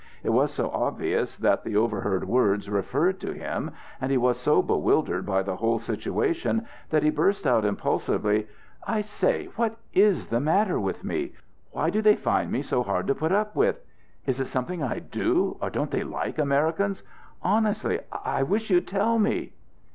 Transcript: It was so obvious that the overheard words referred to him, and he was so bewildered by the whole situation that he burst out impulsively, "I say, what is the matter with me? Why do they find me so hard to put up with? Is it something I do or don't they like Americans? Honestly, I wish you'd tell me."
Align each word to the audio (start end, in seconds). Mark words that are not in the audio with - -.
It 0.23 0.31
was 0.31 0.51
so 0.51 0.71
obvious 0.71 1.35
that 1.35 1.63
the 1.63 1.75
overheard 1.77 2.23
words 2.27 2.67
referred 2.71 3.19
to 3.19 3.33
him, 3.33 3.69
and 4.01 4.09
he 4.09 4.17
was 4.17 4.39
so 4.39 4.63
bewildered 4.63 5.27
by 5.27 5.43
the 5.43 5.57
whole 5.57 5.77
situation 5.77 6.65
that 6.89 7.03
he 7.03 7.11
burst 7.11 7.45
out 7.45 7.65
impulsively, 7.65 8.47
"I 8.83 9.01
say, 9.01 9.49
what 9.57 9.77
is 9.93 10.25
the 10.29 10.39
matter 10.39 10.79
with 10.79 11.03
me? 11.03 11.33
Why 11.69 11.91
do 11.91 12.01
they 12.01 12.15
find 12.15 12.51
me 12.51 12.63
so 12.63 12.81
hard 12.81 13.05
to 13.09 13.13
put 13.13 13.31
up 13.31 13.55
with? 13.55 13.79
Is 14.25 14.39
it 14.39 14.47
something 14.47 14.81
I 14.81 14.97
do 14.97 15.57
or 15.61 15.69
don't 15.69 15.91
they 15.91 16.03
like 16.03 16.39
Americans? 16.39 17.03
Honestly, 17.43 17.99
I 18.11 18.41
wish 18.41 18.71
you'd 18.71 18.87
tell 18.87 19.19
me." 19.19 19.53